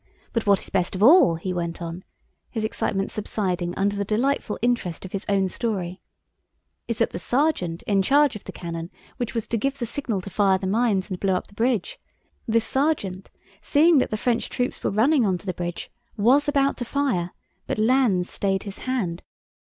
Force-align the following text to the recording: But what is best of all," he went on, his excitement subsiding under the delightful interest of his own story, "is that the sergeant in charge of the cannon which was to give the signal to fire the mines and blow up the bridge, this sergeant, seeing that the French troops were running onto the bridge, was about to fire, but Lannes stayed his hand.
But 0.33 0.47
what 0.47 0.59
is 0.63 0.71
best 0.71 0.95
of 0.95 1.03
all," 1.03 1.35
he 1.35 1.53
went 1.53 1.79
on, 1.79 2.03
his 2.49 2.63
excitement 2.63 3.11
subsiding 3.11 3.75
under 3.77 3.95
the 3.95 4.03
delightful 4.03 4.57
interest 4.59 5.05
of 5.05 5.11
his 5.11 5.27
own 5.29 5.47
story, 5.47 6.01
"is 6.87 6.97
that 6.97 7.11
the 7.11 7.19
sergeant 7.19 7.83
in 7.83 8.01
charge 8.01 8.35
of 8.35 8.45
the 8.45 8.51
cannon 8.51 8.89
which 9.17 9.35
was 9.35 9.45
to 9.49 9.59
give 9.59 9.77
the 9.77 9.85
signal 9.85 10.19
to 10.21 10.31
fire 10.31 10.57
the 10.57 10.65
mines 10.65 11.11
and 11.11 11.19
blow 11.19 11.35
up 11.35 11.45
the 11.45 11.53
bridge, 11.53 11.99
this 12.47 12.65
sergeant, 12.65 13.29
seeing 13.61 13.99
that 13.99 14.09
the 14.09 14.17
French 14.17 14.49
troops 14.49 14.83
were 14.83 14.89
running 14.89 15.23
onto 15.23 15.45
the 15.45 15.53
bridge, 15.53 15.91
was 16.17 16.47
about 16.47 16.77
to 16.77 16.85
fire, 16.85 17.35
but 17.67 17.77
Lannes 17.77 18.27
stayed 18.27 18.63
his 18.63 18.79
hand. 18.79 19.21